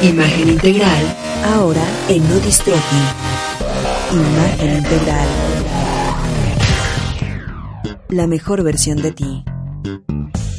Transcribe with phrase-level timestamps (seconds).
[0.00, 2.96] Imagen integral, ahora en Nodistrofi.
[4.12, 5.28] Imagen integral.
[8.08, 9.44] La mejor versión de ti.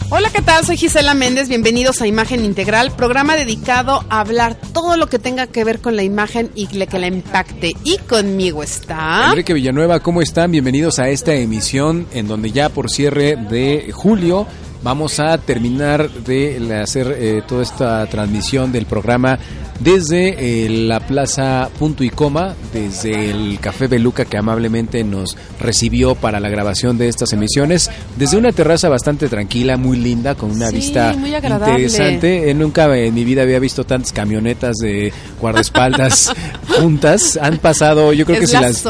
[0.09, 0.65] Hola, ¿qué tal?
[0.65, 1.47] Soy Gisela Méndez.
[1.47, 5.95] Bienvenidos a Imagen Integral, programa dedicado a hablar todo lo que tenga que ver con
[5.95, 7.71] la imagen y que la impacte.
[7.85, 9.27] Y conmigo está.
[9.29, 10.51] Enrique Villanueva, ¿cómo están?
[10.51, 14.47] Bienvenidos a esta emisión en donde ya por cierre de julio
[14.81, 19.37] vamos a terminar de hacer eh, toda esta transmisión del programa
[19.79, 26.15] desde eh, la Plaza Punto y Coma, desde el Café Beluca que amablemente nos recibió
[26.15, 30.69] para la grabación de estas emisiones, desde una terraza bastante tranquila, muy linda, con una
[30.69, 32.49] vista interesante.
[32.49, 36.33] Eh, nunca en mi vida había visto tantas camionetas de guardaespaldas
[36.67, 37.39] juntas.
[37.41, 38.83] Han pasado, yo creo que si las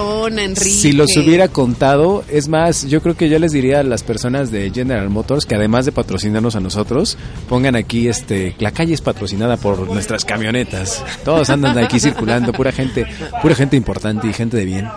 [0.55, 4.51] si los hubiera contado, es más, yo creo que yo les diría a las personas
[4.51, 9.01] de General Motors que además de patrocinarnos a nosotros, pongan aquí este la calle es
[9.01, 10.78] patrocinada por nuestras camionetas.
[11.23, 13.05] Todos andan aquí circulando, pura gente,
[13.41, 14.87] pura gente importante y gente de bien.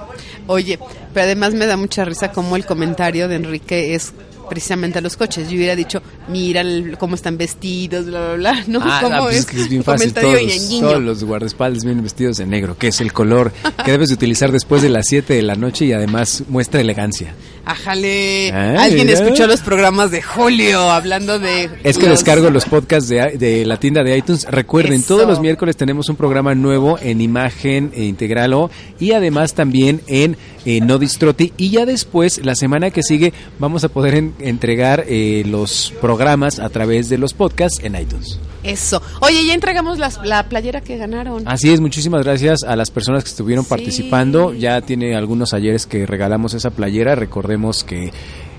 [0.46, 0.78] Oye,
[1.14, 4.12] pero además me da mucha risa como el comentario de Enrique es
[4.48, 5.48] precisamente a los coches.
[5.48, 6.62] Yo hubiera dicho, mira
[6.98, 8.64] cómo están vestidos, bla, bla, bla.
[8.66, 8.80] ¿no?
[8.82, 10.12] Ah, ¿Cómo pues es, que es bien fácil.
[10.12, 10.40] Todos,
[10.80, 13.52] todos, los guardaespaldas vienen vestidos de negro, que es el color
[13.84, 17.34] que debes de utilizar después de las 7 de la noche y además muestra elegancia.
[17.64, 18.50] Ajale.
[18.52, 21.70] Alguien escuchó los programas de Julio hablando de.
[21.84, 24.46] Es que descargo los podcasts de, la tienda de iTunes.
[24.50, 30.00] Recuerden, todos los miércoles tenemos un programa nuevo en imagen e integralo y además también
[30.06, 31.52] en eh, No Distroti.
[31.56, 36.68] Y ya después, la semana que sigue, vamos a poder entregar eh, los programas a
[36.68, 38.38] través de los podcasts en iTunes.
[38.62, 39.02] Eso.
[39.20, 41.42] Oye, ya entregamos la playera que ganaron.
[41.46, 44.54] Así es, muchísimas gracias a las personas que estuvieron participando.
[44.54, 47.16] Ya tiene algunos ayeres que regalamos esa playera.
[47.52, 48.10] Recordemos que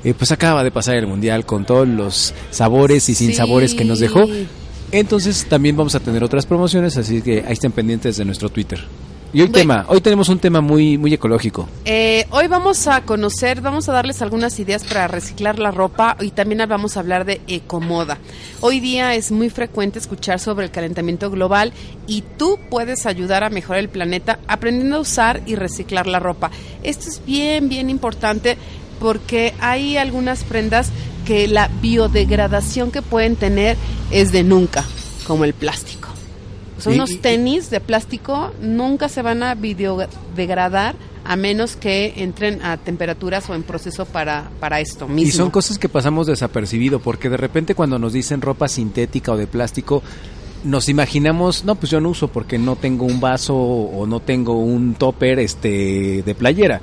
[0.03, 3.83] eh, pues acaba de pasar el mundial con todos los sabores y sin sabores que
[3.83, 4.27] nos dejó.
[4.91, 8.79] Entonces también vamos a tener otras promociones, así que ahí estén pendientes de nuestro Twitter.
[9.35, 11.67] Y hoy tema, hoy tenemos un tema muy muy ecológico.
[11.85, 16.29] Eh, hoy vamos a conocer, vamos a darles algunas ideas para reciclar la ropa y
[16.29, 18.19] también vamos a hablar de ecomoda.
[18.61, 21.73] Hoy día es muy frecuente escuchar sobre el calentamiento global
[22.05, 26.51] y tú puedes ayudar a mejorar el planeta aprendiendo a usar y reciclar la ropa.
[26.83, 28.55] Esto es bien bien importante
[28.99, 30.91] porque hay algunas prendas
[31.25, 33.77] que la biodegradación que pueden tener
[34.11, 34.83] es de nunca,
[35.25, 36.09] como el plástico.
[36.77, 42.77] Son unos tenis de plástico, nunca se van a biodegradar a menos que entren a
[42.77, 45.29] temperaturas o en proceso para, para esto mismo.
[45.29, 49.37] Y son cosas que pasamos desapercibido, porque de repente cuando nos dicen ropa sintética o
[49.37, 50.03] de plástico,
[50.63, 54.57] nos imaginamos, no, pues yo no uso porque no tengo un vaso o no tengo
[54.59, 56.81] un topper este de playera.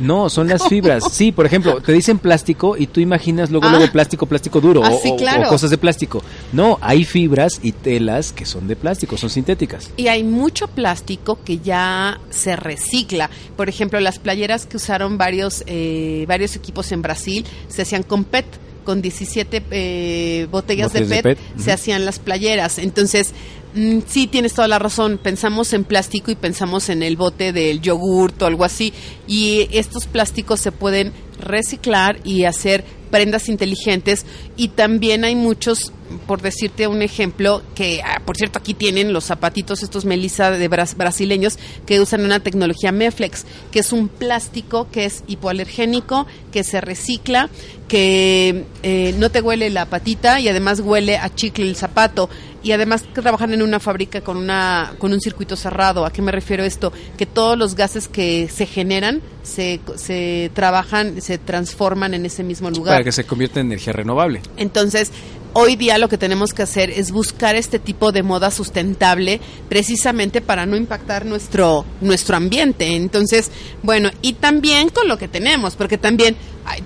[0.00, 1.04] No, son las fibras.
[1.12, 3.92] Sí, por ejemplo, te dicen plástico y tú imaginas luego, luego ah.
[3.92, 6.22] plástico, plástico duro ah, o, cosas de plástico.
[6.52, 9.90] No, hay fibras y telas que son de plástico, son sintéticas.
[9.96, 13.30] Y hay mucho plástico que ya se recicla.
[13.56, 18.24] Por ejemplo, las playeras que usaron varios, eh, varios equipos en Brasil se hacían con
[18.24, 18.46] PET
[18.88, 22.78] con 17 eh, botellas, de PET, se hacían las playeras.
[22.78, 23.34] Entonces,
[23.74, 25.18] Mm, sí, tienes toda la razón.
[25.22, 28.92] Pensamos en plástico y pensamos en el bote del yogurt o algo así.
[29.26, 34.24] Y estos plásticos se pueden reciclar y hacer prendas inteligentes.
[34.56, 35.92] Y también hay muchos,
[36.26, 40.68] por decirte un ejemplo, que ah, por cierto aquí tienen los zapatitos estos Melissa de
[40.68, 46.80] brasileños que usan una tecnología Meflex, que es un plástico que es hipoalergénico, que se
[46.80, 47.48] recicla,
[47.88, 52.28] que eh, no te huele la patita y además huele a chicle el zapato
[52.62, 56.04] y además que trabajan en una fábrica con una con un circuito cerrado.
[56.04, 56.92] ¿A qué me refiero esto?
[57.16, 62.70] Que todos los gases que se generan se, se trabajan, se transforman en ese mismo
[62.70, 62.94] lugar.
[62.94, 64.42] Para que se convierta en energía renovable.
[64.56, 65.12] Entonces,
[65.52, 70.40] hoy día lo que tenemos que hacer es buscar este tipo de moda sustentable precisamente
[70.40, 72.96] para no impactar nuestro nuestro ambiente.
[72.96, 73.50] Entonces,
[73.82, 76.36] bueno, y también con lo que tenemos, porque también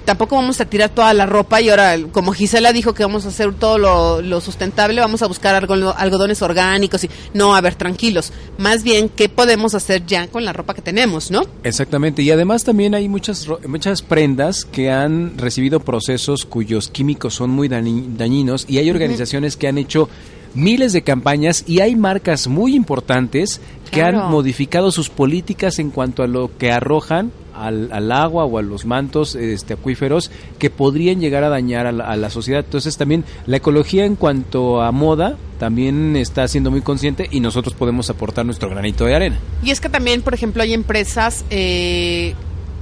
[0.04, 3.28] tampoco vamos a tirar toda la ropa y ahora, como Gisela dijo que vamos a
[3.28, 8.32] hacer todo lo, sustentable, vamos a buscar algodones orgánicos y no, a ver, tranquilos.
[8.58, 11.42] Más bien, ¿qué podemos hacer ya con la ropa que tenemos, no?
[11.64, 17.50] Exactamente, y además también hay muchas, muchas prendas que han recibido procesos cuyos químicos son
[17.50, 20.08] muy dañinos y hay organizaciones que han hecho
[20.54, 23.60] miles de campañas y hay marcas muy importantes
[23.90, 28.62] que han modificado sus políticas en cuanto a lo que arrojan al, agua o a
[28.62, 32.64] los mantos este, acuíferos que podrían llegar a dañar a la, sociedad.
[32.64, 37.74] Entonces también la ecología en cuanto a moda también está siendo muy consciente y nosotros
[37.74, 39.38] podemos aportar nuestro granito de arena.
[39.62, 41.44] Y es que también, por ejemplo, hay empresas...
[41.50, 42.34] Eh,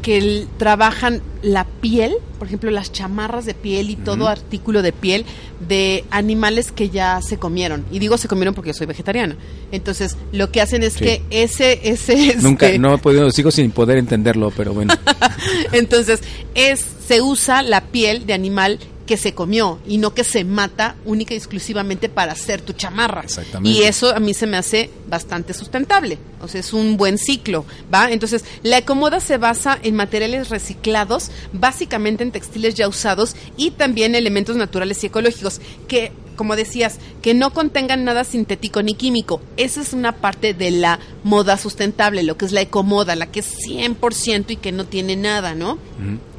[0.03, 5.25] que trabajan la piel, por ejemplo, las chamarras de piel y todo artículo de piel
[5.67, 7.85] de animales que ya se comieron.
[7.91, 9.37] Y digo se comieron porque yo soy vegetariana.
[9.73, 11.05] Entonces, lo que hacen es Sí.
[11.05, 14.95] que ese ese Nunca, este, no he podido, sigo sin poder entenderlo, pero bueno.
[15.73, 16.21] Entonces,
[16.55, 18.79] es se usa la piel de animal
[19.11, 23.23] que se comió y no que se mata única y exclusivamente para hacer tu chamarra.
[23.23, 23.77] Exactamente.
[23.77, 26.17] Y eso a mí se me hace bastante sustentable.
[26.41, 28.13] O sea, es un buen ciclo, ¿va?
[28.13, 34.15] Entonces, la Ecomoda se basa en materiales reciclados, básicamente en textiles ya usados y también
[34.15, 39.43] elementos naturales y ecológicos que como decías, que no contengan nada sintético ni químico.
[39.59, 43.41] Esa es una parte de la moda sustentable, lo que es la ecomoda, la que
[43.41, 45.77] es 100% y que no tiene nada, ¿no?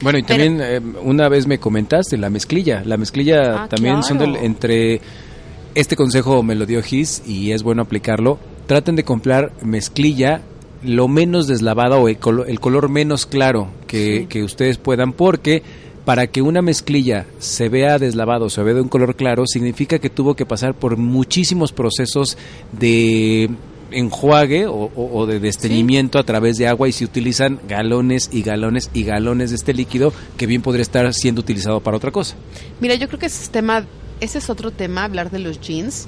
[0.02, 2.82] Bueno, y Pero- también eh, una vez me comentaste la mezclilla.
[2.84, 5.02] La mezclilla Ah, también son del, entre
[5.76, 8.40] este consejo me lo dio Gis y es bueno aplicarlo.
[8.66, 10.42] Traten de comprar mezclilla
[10.84, 14.26] lo menos deslavada o el, colo- el color menos claro que, Sí.
[14.26, 15.62] que ustedes puedan porque
[16.06, 20.10] para que una mezclilla se vea deslavado, se vea de un color claro, significa que
[20.10, 22.38] tuvo que pasar por muchísimos procesos
[22.72, 23.50] de
[23.92, 29.04] enjuague o, de desteñimiento a través de agua y se utilizan galones y galones y
[29.04, 32.36] galones de este líquido que bien podría estar siendo utilizado para otra cosa.
[32.80, 33.86] Mira, yo creo que es tema,
[34.22, 36.08] ese es otro tema, hablar de los jeans,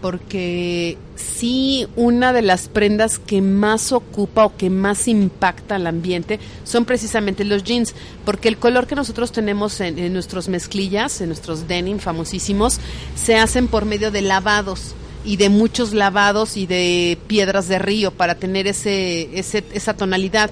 [0.00, 6.40] porque sí, una de las prendas que más ocupa o que más impacta al ambiente
[6.64, 7.94] son precisamente los jeans,
[8.24, 12.80] porque el color que nosotros tenemos en, en nuestros mezclillas, en nuestros denim famosísimos,
[13.14, 18.10] se hacen por medio de lavados y de muchos lavados y de piedras de río
[18.10, 20.50] para tener ese, ese esa tonalidad.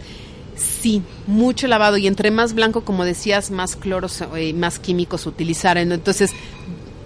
[0.56, 5.90] Sí, mucho lavado y entre más blanco, como decías, más cloros y más químicos utilizaran.
[5.90, 6.32] Entonces,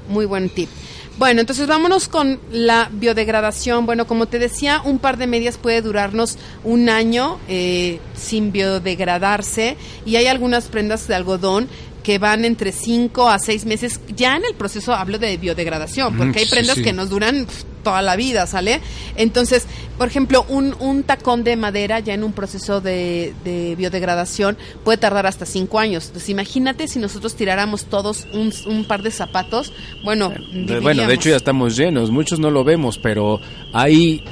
[0.08, 0.68] muy buen tip.
[1.16, 3.86] Bueno, entonces vámonos con la biodegradación.
[3.86, 9.76] Bueno, como te decía, un par de medias puede durarnos un año eh, sin biodegradarse
[10.04, 11.68] y hay algunas prendas de algodón
[12.02, 14.00] que van entre 5 a 6 meses.
[14.14, 16.82] Ya en el proceso hablo de biodegradación, porque hay Mm, sí, prendas sí.
[16.82, 17.46] que nos duran
[17.84, 18.80] toda la vida, ¿sale?
[19.14, 19.66] Entonces,
[19.96, 24.98] por ejemplo, un, un tacón de madera ya en un proceso de, de biodegradación puede
[24.98, 26.06] tardar hasta 5 años.
[26.06, 29.72] Entonces, imagínate si nosotros tiráramos todos un, un par de zapatos,
[30.02, 33.40] bueno, De- bueno, de hecho ya estamos llenos, muchos no lo vemos, pero
[33.72, 34.24] hay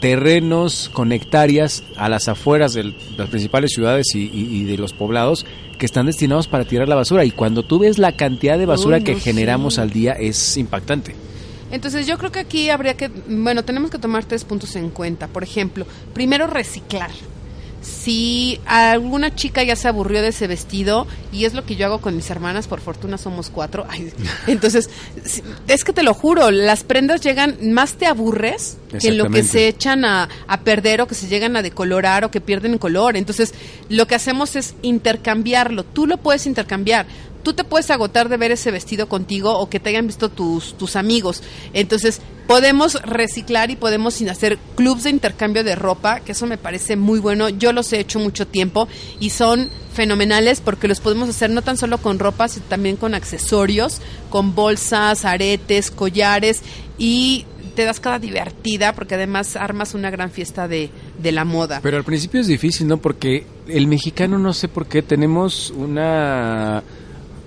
[0.00, 4.92] terrenos con hectáreas a las afueras de las principales ciudades y, y- y de los
[4.92, 5.46] poblados
[5.78, 9.00] que están destinados para tirar la basura y cuando tú ves la cantidad de basura
[9.00, 9.80] que generamos sí.
[9.80, 11.14] al día es impactante.
[11.70, 15.26] Entonces yo creo que aquí habría que, bueno, tenemos que tomar tres puntos en cuenta.
[15.28, 17.10] Por ejemplo, primero reciclar.
[17.82, 22.00] Si alguna chica ya se aburrió de ese vestido, y es lo que yo hago
[22.00, 24.12] con mis hermanas, por fortuna somos cuatro, ay,
[24.48, 24.90] entonces,
[25.68, 29.68] es que te lo juro, las prendas llegan, más te aburres que lo que se
[29.68, 33.16] echan a, a perder o que se llegan a decolorar o que pierden color.
[33.16, 33.54] Entonces,
[33.88, 35.84] lo que hacemos es intercambiarlo.
[35.84, 37.06] Tú lo puedes intercambiar.
[37.46, 40.76] Tú te puedes agotar de ver ese vestido contigo o que te hayan visto tus,
[40.76, 41.44] tus amigos.
[41.74, 46.58] Entonces, podemos reciclar y podemos sin hacer clubs de intercambio de ropa, que eso me
[46.58, 47.48] parece muy bueno.
[47.48, 48.88] Yo los he hecho mucho tiempo
[49.20, 53.14] y son fenomenales porque los podemos hacer no tan solo con ropa, sino también con
[53.14, 56.62] accesorios, con bolsas, aretes, collares
[56.98, 57.46] y
[57.76, 61.78] te das cada divertida porque además armas una gran fiesta de, de la moda.
[61.80, 62.96] Pero al principio es difícil, ¿no?
[62.96, 66.82] Porque el mexicano no sé por qué tenemos una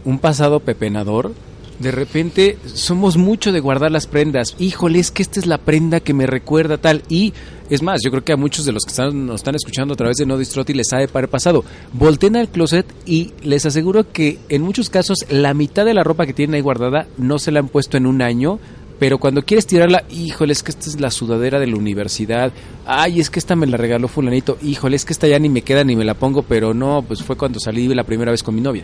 [0.09, 1.33] un pasado pepenador.
[1.79, 4.55] De repente somos mucho de guardar las prendas.
[4.59, 7.03] Híjole, es que esta es la prenda que me recuerda tal.
[7.07, 7.33] Y
[7.69, 9.97] es más, yo creo que a muchos de los que están, nos están escuchando a
[9.97, 11.63] través de No Distroti les sabe para el pasado.
[11.93, 16.25] Volten al closet y les aseguro que en muchos casos la mitad de la ropa
[16.25, 18.59] que tienen ahí guardada no se la han puesto en un año.
[18.99, 22.51] Pero cuando quieres tirarla, híjole, es que esta es la sudadera de la universidad.
[22.85, 24.57] Ay, es que esta me la regaló fulanito.
[24.61, 27.23] Híjole, es que esta ya ni me queda ni me la pongo, pero no, pues
[27.23, 28.83] fue cuando salí la primera vez con mi novia.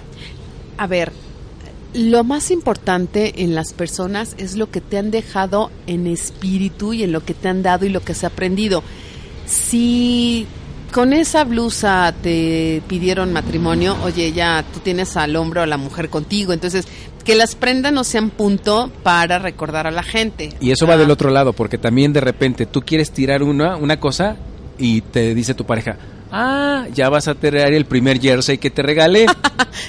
[0.78, 1.12] A ver,
[1.94, 7.04] lo más importante en las personas es lo que te han dejado en espíritu y
[7.04, 8.84] en lo que te han dado y lo que se ha aprendido.
[9.46, 10.46] Si
[10.92, 15.78] con esa blusa te pidieron matrimonio, oye, ya tú tienes al hombre o a la
[15.78, 16.88] mujer contigo, entonces
[17.24, 20.54] que las prendas no sean punto para recordar a la gente.
[20.60, 24.00] Y eso va del otro lado, porque también de repente tú quieres tirar una, una
[24.00, 24.36] cosa
[24.78, 25.98] y te dice tu pareja,
[26.38, 29.26] ah, ya vas a traer el primer jersey que te regalé.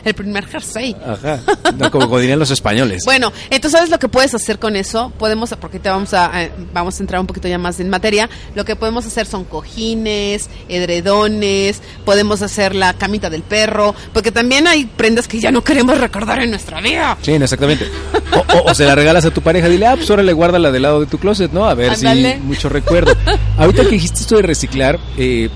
[0.04, 0.96] El primer jersey.
[1.04, 1.40] Ajá.
[1.78, 3.02] No, como dirían los españoles.
[3.04, 5.12] Bueno, entonces sabes lo que puedes hacer con eso.
[5.16, 8.28] Podemos, porque te vamos a eh, vamos a entrar un poquito ya más en materia.
[8.56, 14.66] Lo que podemos hacer son cojines, edredones, podemos hacer la camita del perro, porque también
[14.66, 17.16] hay prendas que ya no queremos recordar en nuestra vida.
[17.22, 17.86] Sí, exactamente.
[18.32, 20.70] O, o- o se la regalas a tu pareja, dile, ah, pues ahora le guárdala
[20.72, 21.64] del lado de tu closet, ¿no?
[21.66, 22.34] A ver Ándale.
[22.34, 23.14] si mucho recuerdo.
[23.56, 25.48] Ahorita que dijiste esto de reciclar, eh,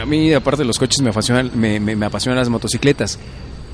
[0.00, 3.18] a mí aparte de los coches me apasionan, me, me, apasionan las motocicletas.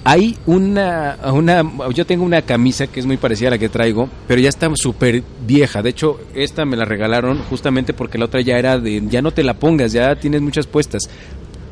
[0.02, 1.62] Hay una, una,
[1.92, 4.70] yo tengo una camisa que es muy parecida a la que traigo, pero ya está
[4.74, 5.82] súper vieja.
[5.82, 9.30] De hecho, esta me la regalaron justamente porque la otra ya era de, ya no
[9.30, 11.10] te la pongas, ya tienes muchas puestas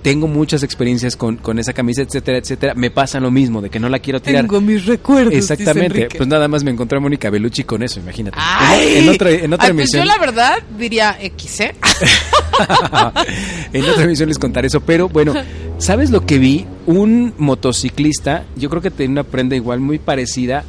[0.02, 2.75] tengo muchas experiencias con, con, esa camisa, etcétera, etcétera.
[2.75, 4.43] Me pasa lo mismo, de que no la quiero tirar.
[4.43, 5.35] Tengo mis recuerdos.
[5.35, 6.09] Exactamente.
[6.17, 8.37] Pues nada más me encontré a Mónica Bellucci con eso, imagínate.
[8.40, 10.02] Ay, en, otra, en otra ay, emisión.
[10.02, 11.75] Pues yo la verdad diría X, ¿eh?
[13.73, 14.81] en otra emisión les contaré eso.
[14.81, 15.35] Pero bueno,
[15.78, 16.67] ¿sabes lo que vi?
[16.87, 20.64] Un motociclista, yo creo que tenía una prenda igual muy parecida.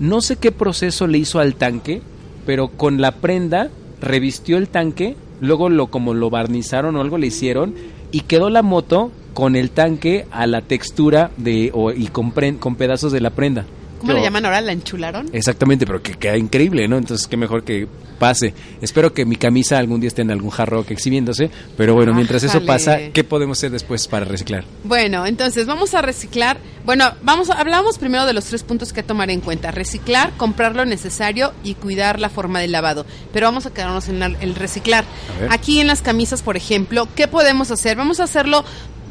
[0.00, 2.02] No sé qué proceso le hizo al tanque,
[2.46, 7.28] pero con la prenda revistió el tanque, luego lo como lo barnizaron o algo le
[7.28, 7.74] hicieron
[8.14, 12.56] y quedó la moto con el tanque a la textura de o, y con, pre,
[12.58, 13.66] con pedazos de la prenda.
[13.98, 14.60] ¿Cómo Yo, le llaman ahora?
[14.60, 15.28] ¿La enchularon?
[15.32, 16.96] Exactamente, pero que queda increíble, ¿no?
[16.96, 17.88] Entonces, qué mejor que
[18.20, 18.54] pase.
[18.80, 22.64] Espero que mi camisa algún día esté en algún jarro exhibiéndose, pero bueno, mientras eso
[22.64, 24.64] pasa, ¿qué podemos hacer después para reciclar?
[24.84, 26.58] Bueno, entonces vamos a reciclar.
[26.84, 30.76] Bueno, vamos a, hablamos primero de los tres puntos que tomar en cuenta: reciclar, comprar
[30.76, 33.06] lo necesario y cuidar la forma del lavado.
[33.32, 35.04] Pero vamos a quedarnos en la, el reciclar.
[35.48, 37.96] Aquí en las camisas, por ejemplo, ¿qué podemos hacer?
[37.96, 38.64] Vamos a hacerlo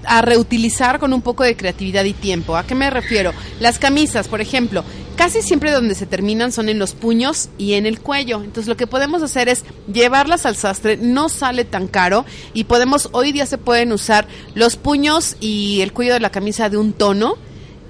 [0.06, 2.58] a reutilizar con un poco de creatividad y tiempo.
[2.58, 3.34] ¿A qué me refiero?
[3.60, 4.84] Las camisas, por ejemplo,
[5.15, 8.44] casi siempre donde se terminan son en los puños y en el cuello.
[8.44, 13.10] Entonces lo que podemos hacer es llevarlas al sastre, no sale tan caro y podemos,
[13.13, 16.94] hoy día se pueden usar los puños y el cuello de la camisa de un
[16.94, 17.38] tono.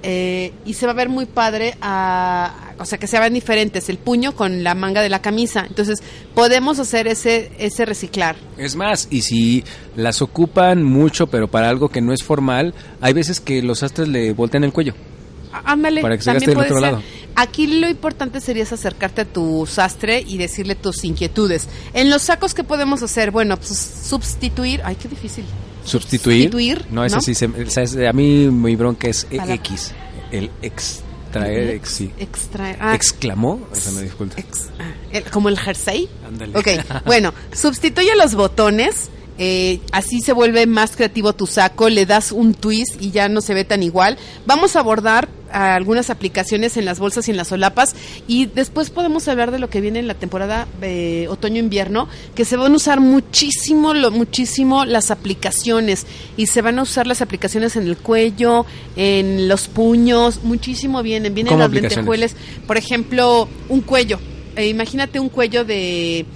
[0.06, 3.88] Eh, y se va a ver muy padre, a, o sea, que se vean diferentes,
[3.88, 5.64] el puño con la manga de la camisa.
[5.66, 6.02] Entonces,
[6.34, 8.36] podemos hacer ese, ese reciclar.
[8.58, 9.64] Es más, y si
[9.96, 14.08] las ocupan mucho, pero para algo que no es formal, hay veces que los sastres
[14.08, 14.92] le voltean el cuello.
[15.64, 16.92] Ándale, para que se también puede otro ser.
[16.92, 17.02] lado.
[17.36, 21.66] Aquí lo importante sería es acercarte a tu sastre y decirle tus inquietudes.
[21.94, 23.30] En los sacos, ¿qué podemos hacer?
[23.30, 23.70] Bueno, pues
[24.04, 24.82] sustituir.
[24.84, 25.44] Ay, qué difícil.
[25.84, 26.44] Sustituir.
[26.50, 27.22] Sustituir, No, ese ¿no?
[27.22, 27.34] sí.
[27.34, 29.92] Se, o sea, es- a mí mi bronca es A la- X.
[30.32, 32.10] El extraer, ex, sí.
[32.18, 32.76] Extraer.
[32.80, 33.60] ah, ¿Exclamó?
[33.72, 34.34] Esa me disculpa.
[34.40, 36.08] ex- ah, el- como el jersey.
[36.26, 36.56] Ándale.
[36.58, 36.66] Ok,
[37.06, 39.10] bueno, sustituye los botones.
[39.38, 43.40] Eh, así se vuelve más creativo tu saco, le das un twist y ya no
[43.40, 44.16] se ve tan igual.
[44.46, 47.94] Vamos a abordar algunas aplicaciones en las bolsas y en las solapas
[48.26, 52.56] y después podemos hablar de lo que viene en la temporada eh, otoño-invierno, que se
[52.56, 57.76] van a usar muchísimo, lo, muchísimo las aplicaciones y se van a usar las aplicaciones
[57.76, 62.34] en el cuello, en los puños, muchísimo vienen, vienen ¿Cómo las lentejuelas,
[62.66, 64.18] por ejemplo, un cuello.
[64.56, 66.26] Eh, imagínate un cuello de,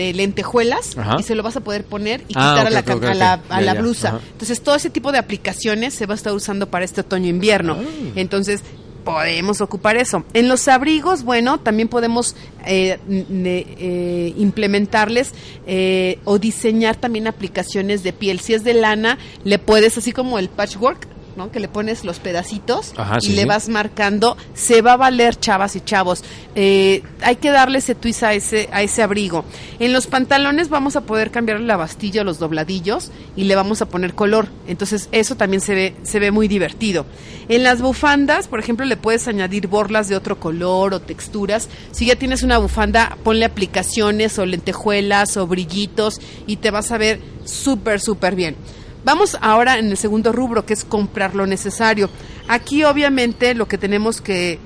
[0.00, 1.16] de lentejuelas Ajá.
[1.18, 2.70] y se lo vas a poder poner y Ah, quitar a
[3.14, 4.08] la, a la, a blusa.
[4.08, 4.20] Ajá.
[4.32, 7.76] Entonces, todo ese tipo de aplicaciones se va a estar usando para este otoño-invierno.
[7.78, 8.12] Ah.
[8.16, 8.62] Entonces,
[9.04, 10.24] podemos ocupar eso.
[10.34, 15.32] En los abrigos, bueno, también podemos eh, eh, implementarles
[15.66, 18.40] eh, o diseñar también aplicaciones de piel.
[18.40, 21.06] Si es de lana, le puedes, así como el patchwork,
[21.36, 21.50] ¿no?
[21.50, 23.48] Que le pones los pedacitos Ajá, y sí, le sí.
[23.48, 24.36] vas marcando.
[24.54, 26.24] Se va a valer, chavas y chavos.
[26.54, 29.44] Eh, hay que darle ese twist a ese, a ese abrigo.
[29.78, 33.86] En los pantalones vamos a poder cambiar la bastilla, los dobladillos y le vamos a
[33.86, 34.48] poner color.
[34.66, 37.06] Entonces eso también se ve, se ve muy divertido.
[37.48, 41.68] En las bufandas, por ejemplo, le puedes añadir borlas de otro color o texturas.
[41.90, 46.98] Si ya tienes una bufanda, ponle aplicaciones o lentejuelas o brillitos y te vas a
[46.98, 48.56] ver súper, súper bien.
[49.04, 52.10] Vamos ahora en el segundo rubro, que es comprar lo necesario.
[52.48, 54.58] Aquí obviamente lo que tenemos que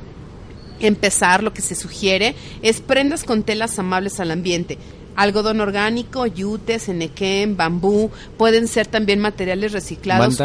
[0.81, 4.79] empezar, lo que se sugiere, es prendas con telas amables al ambiente.
[5.17, 10.43] Algodón orgánico, yute, cenequén, bambú, pueden ser también materiales reciclados.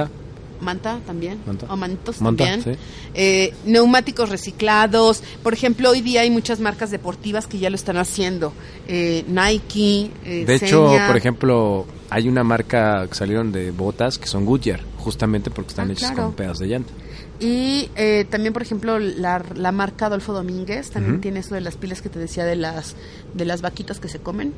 [0.61, 1.39] Manta también.
[1.45, 1.67] Manta.
[1.71, 2.75] O mantos Manta, también.
[2.75, 2.81] sí.
[3.13, 5.23] Eh, neumáticos reciclados.
[5.43, 8.53] Por ejemplo, hoy día hay muchas marcas deportivas que ya lo están haciendo.
[8.87, 11.07] Eh, Nike, eh, De hecho, Seña.
[11.07, 15.89] por ejemplo, hay una marca que salieron de botas que son Goodyear, justamente porque están
[15.89, 16.27] Ah, hechas claro.
[16.27, 16.91] con pedazos de llanta.
[17.39, 21.77] Y eh, también, por ejemplo, la, la marca Adolfo Domínguez también tiene eso de las
[21.77, 22.95] pilas que te decía de las
[23.33, 24.51] de las vaquitas que se comen.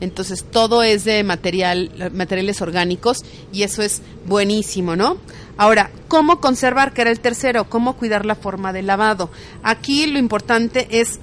[0.00, 5.16] Entonces todo es de material materiales orgánicos y eso es buenísimo, ¿no?
[5.56, 6.92] Ahora, ¿cómo conservar?
[6.92, 9.30] Que era el tercero, ¿cómo cuidar la forma de lavado?
[9.62, 11.18] Aquí lo importante es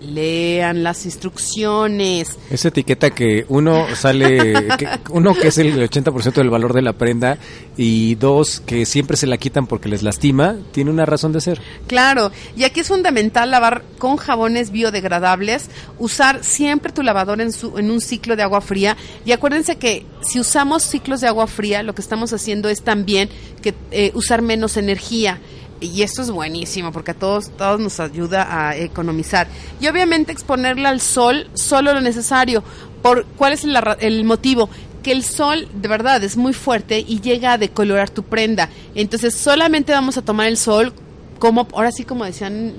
[0.00, 2.36] lean las instrucciones.
[2.50, 6.92] Esa etiqueta que uno sale, que, uno que es el 80% del valor de la
[6.92, 7.38] prenda
[7.76, 11.60] y dos que siempre se la quitan porque les lastima, tiene una razón de ser.
[11.86, 17.78] Claro, y aquí es fundamental lavar con jabones biodegradables, usar siempre tu lavadora en, su,
[17.78, 21.82] en un ciclo de agua fría y acuérdense que si usamos ciclos de agua fría,
[21.82, 23.28] lo que estamos haciendo es también
[23.62, 25.40] que eh, usar menos energía.
[25.80, 29.46] Y esto es buenísimo porque a todos, todos nos ayuda a economizar.
[29.80, 32.62] Y obviamente exponerla al sol solo lo necesario.
[33.02, 34.68] ¿Por cuál es el motivo?
[35.06, 38.70] porque el sol de verdad es muy fuerte y llega a decolorar tu prenda.
[38.96, 40.92] Entonces solamente vamos a tomar el sol
[41.38, 42.74] como, ahora sí como decían,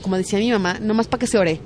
[0.00, 1.60] como decía mi mamá, nomás para que se ore.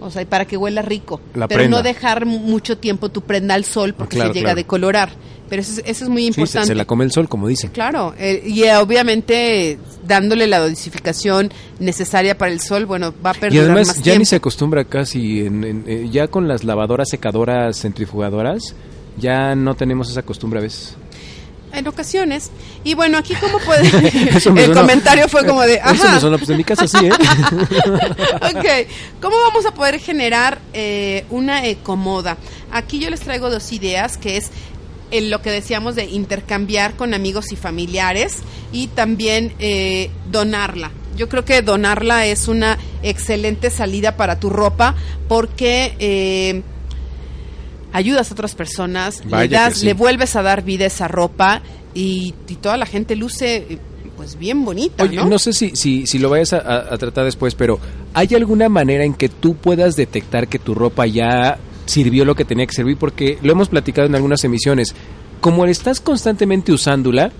[0.00, 1.20] O sea, y para que huela rico.
[1.34, 1.76] La pero prenda.
[1.78, 4.52] no dejar mucho tiempo tu prenda al sol porque claro, se llega claro.
[4.52, 5.10] a decolorar.
[5.48, 6.66] Pero eso, es- eso es muy Sí, se, importante.
[6.68, 7.70] se la come el sol, como dicen.
[7.70, 13.36] Claro, eh, y eh, obviamente dándole la dosificación necesaria para el sol, bueno, va a
[13.36, 14.18] Y perdurar además más ya tiempo.
[14.20, 18.74] ni se acostumbra casi, en- en- eh, ya con las lavadoras, secadoras, centrifugadoras,
[19.16, 20.96] ya no tenemos esa costumbre a veces.
[21.72, 22.50] En ocasiones.
[22.84, 23.88] Y bueno, aquí cómo puede...
[24.36, 25.74] Eso el comentario fue como de...
[25.74, 26.14] Eso Ajá.
[26.14, 27.10] me sonó, pues en mi casa sí, ¿eh?
[28.34, 32.36] ok, ¿cómo vamos a poder generar eh, una ecomoda?
[32.70, 34.50] Aquí yo les traigo dos ideas, que es
[35.10, 38.38] en lo que decíamos de intercambiar con amigos y familiares
[38.72, 40.90] y también eh, donarla.
[41.16, 44.94] Yo creo que donarla es una excelente salida para tu ropa
[45.26, 46.62] porque eh,
[47.92, 49.86] ayudas a otras personas, Vaya le, das, sí.
[49.86, 51.62] le vuelves a dar vida a esa ropa
[51.94, 53.78] y, y toda la gente luce eh,
[54.16, 55.24] pues bien bonita, Oye, ¿no?
[55.26, 57.78] no, sé si, si, si lo vayas a, a- a tratar después, pero
[58.14, 62.44] ¿hay alguna manera en que tú puedas detectar que tu ropa ya sirvió lo que
[62.44, 62.96] tenía que servir?
[62.96, 64.94] Porque lo hemos platicado en algunas emisiones.
[65.40, 67.30] Como estás constantemente usándola,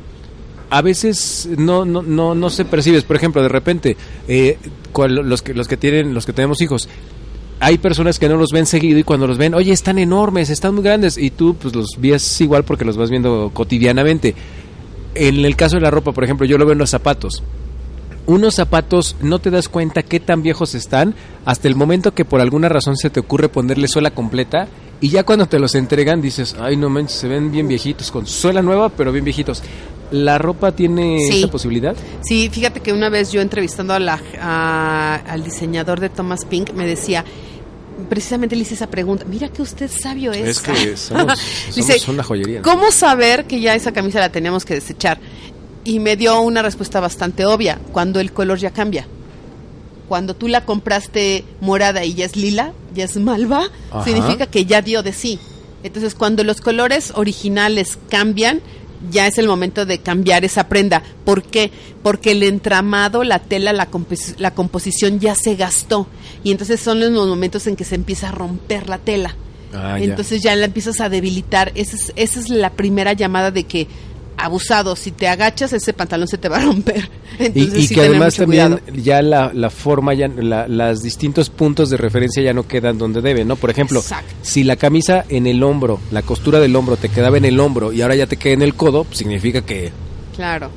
[0.71, 3.03] a veces no, no, no, no se percibes.
[3.03, 3.97] Por ejemplo, de repente,
[4.29, 4.57] eh,
[4.93, 6.89] cual- los, que, los que tienen, los que tenemos hijos,
[7.61, 10.75] hay personas que no los ven seguido y cuando los ven, oye, están enormes, están
[10.75, 14.35] muy grandes, y tú pues los ves igual porque los vas viendo cotidianamente.
[15.15, 17.43] En el caso de la ropa, por ejemplo, yo lo veo en los zapatos.
[18.27, 21.15] Unos zapatos no te das cuenta qué tan viejos están
[21.47, 24.69] hasta el momento que por alguna razón se te ocurre ponerle suela completa
[25.01, 28.27] y ya cuando te los entregan dices, ay no manches, se ven bien viejitos, con
[28.27, 29.63] suela nueva pero bien viejitos.
[30.11, 31.39] ¿La ropa tiene Sí.
[31.39, 31.95] esa posibilidad?
[32.23, 36.73] Sí, fíjate que una vez yo entrevistando a la, a- al diseñador de Thomas Pink
[36.73, 37.25] me decía,
[38.09, 40.49] precisamente le hice esa pregunta, mira que usted sabio es.
[40.49, 41.39] Es que somos,
[41.75, 42.61] Dice, una joyería.
[42.61, 42.63] ¿no?
[42.63, 45.19] ¿Cómo saber que ya esa camisa la tenemos que desechar?
[45.85, 49.07] Y me dio una respuesta bastante obvia, cuando el color ya cambia.
[50.09, 54.05] Cuando tú la compraste morada y ya es lila, ya es malva, Ajá.
[54.05, 55.39] significa que ya dio de sí.
[55.83, 58.61] Entonces, cuando los colores originales cambian,
[59.11, 61.03] ya es el momento de cambiar esa prenda.
[61.25, 61.71] ¿Por qué?
[62.03, 66.07] Porque el entramado, la tela, la, compos- la composición ya se gastó.
[66.45, 69.35] Y entonces son los momentos en que se empieza a romper la tela.
[69.75, 70.05] Ah, ya.
[70.05, 71.73] Entonces ya la empiezas a debilitar.
[71.75, 73.87] Esa es, esa es la primera llamada de que
[74.39, 77.11] abusado, si te agachas ese pantalón se te va a romper.
[77.39, 79.03] Entonces, y, y sí que además también cuidado.
[79.03, 83.21] ya la, la forma, ya la, las distintos puntos de referencia ya no quedan donde
[83.21, 83.57] deben, ¿no?
[83.57, 84.33] Por ejemplo, Exacto.
[84.43, 87.93] si la camisa en el hombro, la costura del hombro te quedaba en el hombro
[87.93, 89.93] y ahora ya te queda en el codo, pues significa que
[90.35, 90.71] Claro.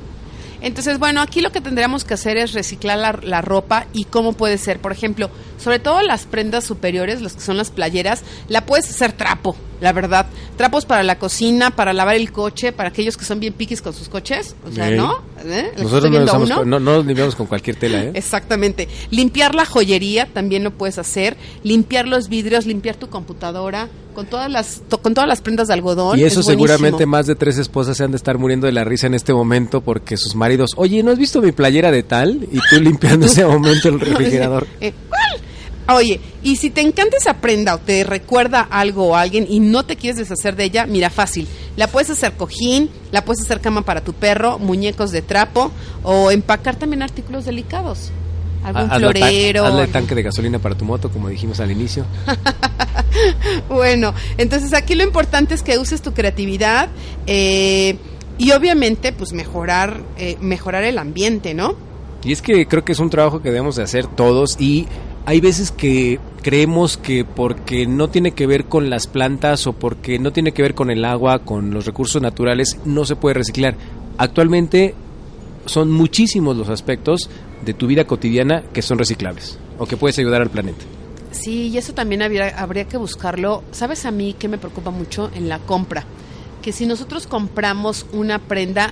[0.61, 4.33] Entonces, bueno, aquí lo que tendríamos que hacer es reciclar la, la ropa y cómo
[4.33, 4.79] puede ser.
[4.79, 5.29] Por ejemplo,
[5.61, 9.93] sobre todo las prendas superiores, las que son las playeras, la puedes hacer trapo, la
[9.93, 10.25] verdad.
[10.57, 13.93] Trapos para la cocina, para lavar el coche, para aquellos que son bien piquis con
[13.93, 14.55] sus coches.
[14.67, 14.91] O sea.
[14.91, 15.21] ¿no?
[15.45, 15.71] ¿Eh?
[15.75, 18.11] ¿Le nosotros no usamos, con- no, no nos limpiamos con cualquier tela, ¿eh?
[18.13, 18.87] Exactamente.
[19.09, 21.37] Limpiar la joyería también lo puedes hacer.
[21.63, 26.19] Limpiar los vidrios, limpiar tu computadora con todas las con todas las prendas de algodón.
[26.19, 28.83] Y eso es seguramente más de tres esposas se han de estar muriendo de la
[28.83, 32.47] risa en este momento porque sus maridos, oye, ¿no has visto mi playera de tal?
[32.51, 34.67] Y tú limpiando ese momento el refrigerador.
[34.81, 34.93] Eh.
[35.95, 39.83] Oye, y si te encanta esa prenda o te recuerda algo o alguien y no
[39.83, 41.47] te quieres deshacer de ella, mira, fácil.
[41.77, 45.71] La puedes hacer cojín, la puedes hacer cama para tu perro, muñecos de trapo
[46.03, 48.11] o empacar también artículos delicados.
[48.63, 49.65] Algún Hazle ta- florero.
[49.65, 52.05] hazle algún- tanque de gasolina para tu moto, como dijimos al inicio.
[53.69, 56.89] Bueno, entonces aquí lo importante es que uses tu creatividad
[57.27, 57.97] eh,
[58.37, 61.75] y obviamente pues mejorar, eh, mejorar el ambiente, ¿no?
[62.23, 64.87] Y es que creo que es un trabajo que debemos de hacer todos y
[65.25, 70.19] hay veces que creemos que porque no tiene que ver con las plantas o porque
[70.19, 73.75] no tiene que ver con el agua, con los recursos naturales, no se puede reciclar.
[74.17, 74.95] Actualmente
[75.65, 77.29] son muchísimos los aspectos
[77.63, 80.83] de tu vida cotidiana que son reciclables o que puedes ayudar al planeta.
[81.31, 83.63] Sí, y eso también habría, habría que buscarlo.
[83.71, 86.03] ¿Sabes a mí que me preocupa mucho en la compra?
[86.61, 88.91] Que si nosotros compramos una prenda,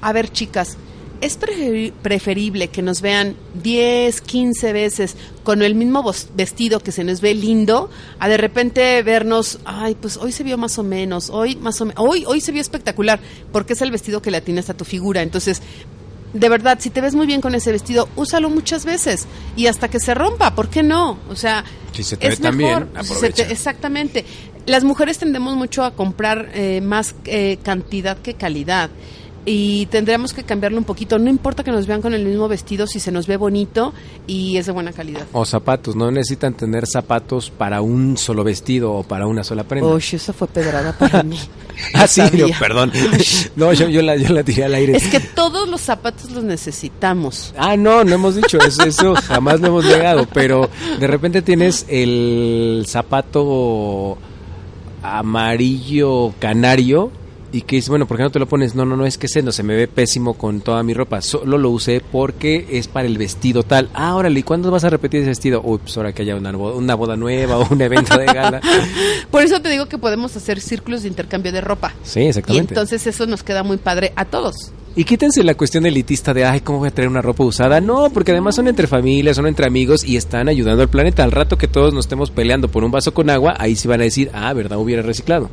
[0.00, 0.76] a ver chicas,
[1.20, 6.02] es preferi- preferible que nos vean 10, 15 veces con el mismo
[6.34, 10.56] vestido que se nos ve lindo, a de repente vernos, ay, pues hoy se vio
[10.58, 13.20] más o menos, hoy más o menos, hoy, hoy se vio espectacular,
[13.52, 15.22] porque es el vestido que le atinas a tu figura.
[15.22, 15.60] Entonces,
[16.32, 19.88] de verdad, si te ves muy bien con ese vestido, úsalo muchas veces y hasta
[19.88, 21.18] que se rompa, ¿por qué no?
[21.28, 23.46] O sea, Si se te es ve tan mejor, bien, si se aprovecha.
[23.46, 24.24] te- exactamente.
[24.66, 28.90] Las mujeres tendemos mucho a comprar eh, más eh, cantidad que calidad.
[29.46, 31.18] Y tendremos que cambiarlo un poquito.
[31.18, 33.92] No importa que nos vean con el mismo vestido si se nos ve bonito
[34.26, 35.26] y es de buena calidad.
[35.32, 39.88] O zapatos, no necesitan tener zapatos para un solo vestido o para una sola prenda.
[39.88, 41.38] Uy, eso fue pedrada para mí.
[41.94, 42.92] ah, sí, yo, perdón.
[43.56, 44.96] no, yo, yo, la, yo la tiré al aire.
[44.96, 47.54] Es que todos los zapatos los necesitamos.
[47.56, 51.86] Ah, no, no hemos dicho eso, eso jamás lo hemos negado, pero de repente tienes
[51.88, 54.18] el zapato
[55.02, 57.10] amarillo canario
[57.52, 58.74] y que dice, bueno, ¿por qué no te lo pones?
[58.74, 61.20] No, no, no, es que ese no se me ve pésimo con toda mi ropa.
[61.20, 63.88] Solo lo usé porque es para el vestido tal.
[63.94, 65.60] Ah, órale, ¿y cuándo vas a repetir ese vestido?
[65.62, 68.60] Uy, pues ahora que haya una boda, una boda nueva o un evento de gala.
[69.30, 71.94] Por eso te digo que podemos hacer círculos de intercambio de ropa.
[72.02, 72.74] Sí, exactamente.
[72.74, 74.72] Y entonces eso nos queda muy padre a todos.
[74.96, 77.80] Y quítense la cuestión elitista de, ay, ¿cómo voy a traer una ropa usada?
[77.80, 81.22] No, porque además son entre familias, son entre amigos y están ayudando al planeta.
[81.22, 84.00] Al rato que todos nos estemos peleando por un vaso con agua, ahí sí van
[84.00, 84.78] a decir, ah, ¿verdad?
[84.78, 85.48] Hubiera reciclado.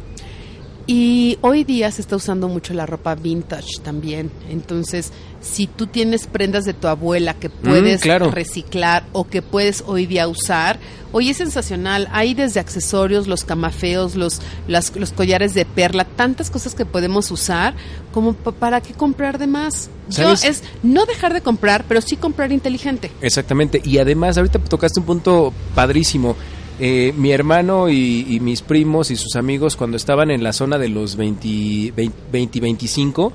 [0.90, 4.32] Y hoy día se está usando mucho la ropa vintage también.
[4.50, 10.06] Entonces, si tú tienes prendas de tu abuela que puedes reciclar o que puedes hoy
[10.06, 10.80] día usar,
[11.12, 12.08] hoy es sensacional.
[12.14, 17.76] Hay desde accesorios, los camafeos, los, los collares de perla, tantas cosas que podemos usar
[18.14, 19.90] como para qué comprar de más.
[20.10, 23.12] Yo es no dejar de comprar, pero sí comprar inteligente.
[23.20, 23.82] Exactamente.
[23.84, 26.38] Y además, ahorita tocaste un punto padrísimo
[26.80, 30.90] eh, mi hermano y, mis primos y sus amigos cuando estaban en la zona de
[30.90, 31.94] los 20,
[32.32, 33.34] 20, 25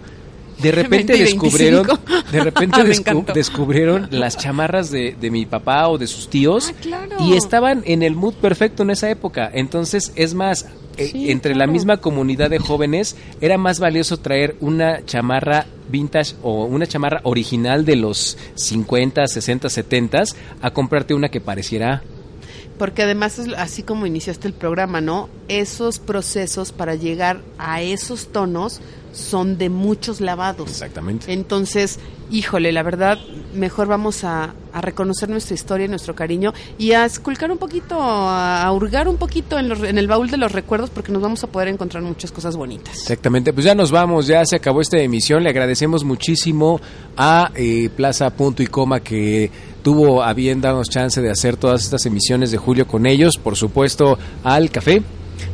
[0.59, 1.87] de repente descubrieron
[2.31, 2.85] de repente
[3.35, 8.15] descubrieron las chamarras de, mi papá o de sus tíos ah, y estaban en el
[8.15, 9.51] mood perfecto en esa época.
[9.53, 15.05] Entonces es más eh, entre la misma comunidad de jóvenes era más valioso traer una
[15.05, 20.23] chamarra vintage o una chamarra original de los 50 60 70
[20.61, 22.03] a comprarte una que pareciera
[22.83, 25.29] porque además es así como iniciaste el programa, ¿no?
[25.47, 28.81] Esos procesos para llegar a esos tonos
[29.13, 30.69] son de muchos lavados.
[30.71, 31.33] Exactamente.
[31.33, 31.99] Entonces,
[32.31, 33.19] híjole, la verdad,
[33.55, 39.07] mejor vamos a, reconocer nuestra historia, nuestro cariño y a esculcar un poquito, a, hurgar
[39.07, 42.03] un poquito en, en, el baúl de los recuerdos porque nos vamos a poder encontrar
[42.03, 42.97] muchas cosas bonitas.
[43.03, 45.43] Exactamente, pues ya nos vamos, ya se acabó esta emisión.
[45.43, 46.81] Le agradecemos muchísimo
[47.19, 49.51] a eh, Plaza Punto y Coma que
[49.83, 53.57] tuvo a bien darnos chance de hacer todas estas emisiones de julio con ellos, por
[53.57, 55.03] supuesto al café.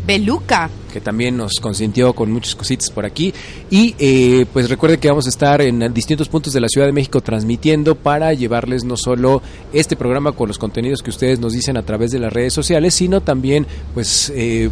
[0.07, 0.71] Beluca.
[0.93, 3.33] Que también nos consintió con muchas cositas por aquí.
[3.71, 6.93] Y eh, pues recuerde que vamos a estar en distintos puntos de la Ciudad de
[6.93, 11.77] México transmitiendo para llevarles no solo este programa con los contenidos que ustedes nos dicen
[11.77, 14.71] a través de las redes sociales, sino también pues eh,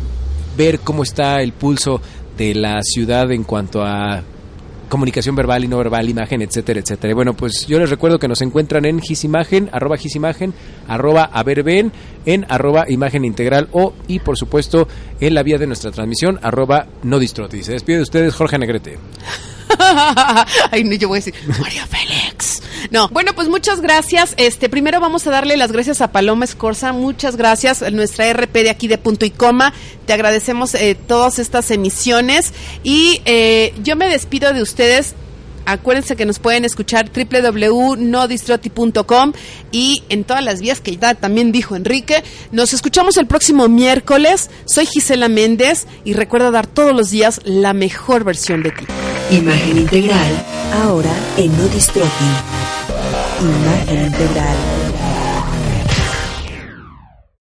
[0.56, 2.00] ver cómo está el pulso
[2.38, 4.22] de la ciudad en cuanto a
[4.88, 7.14] comunicación verbal y no verbal, imagen, etcétera, etcétera.
[7.14, 10.54] bueno, pues yo les recuerdo que nos encuentran en gisimagen, arroba gisimagen,
[10.88, 11.92] arroba averben,
[12.24, 14.88] en arroba imagen integral o, y por supuesto,
[15.20, 17.62] en la vía de nuestra transmisión, arroba no distroti.
[17.62, 18.98] Se despide de ustedes Jorge Negrete.
[20.70, 22.15] Ay, no, yo voy a decir, María Félix.
[22.90, 24.34] No, bueno, pues muchas gracias.
[24.36, 26.92] Este, primero vamos a darle las gracias a Paloma Escorza.
[26.92, 29.72] Muchas gracias, nuestra RP de aquí de punto y coma.
[30.06, 32.52] Te agradecemos eh, todas estas emisiones.
[32.82, 35.14] Y eh, yo me despido de ustedes
[35.66, 39.32] Acuérdense que nos pueden escuchar www.nodistroti.com
[39.72, 42.22] y en todas las vías que ya también dijo Enrique.
[42.52, 44.48] Nos escuchamos el próximo miércoles.
[44.64, 48.84] Soy Gisela Méndez y recuerda dar todos los días la mejor versión de ti.
[49.32, 51.66] Imagen integral, ahora en No
[53.40, 54.85] Imagen integral.